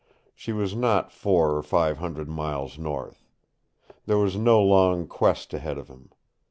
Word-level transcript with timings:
She 0.33 0.51
was 0.51 0.75
not 0.75 1.11
four 1.11 1.55
or 1.55 1.61
five 1.61 1.99
hundred 1.99 2.27
miles 2.27 2.79
north. 2.79 3.23
There 4.07 4.17
was 4.17 4.35
no 4.35 4.59
long 4.59 5.05
quest 5.05 5.53
ahead 5.53 5.77
of 5.77 5.89
him. 5.89 6.09